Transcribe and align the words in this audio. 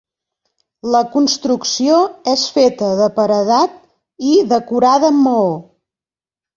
La 0.95 1.01
construcció 1.15 1.99
és 2.33 2.47
feta 2.57 2.91
de 3.03 3.11
paredat 3.21 3.79
i 4.33 4.35
decorada 4.59 5.15
amb 5.17 5.27
maó. 5.31 5.49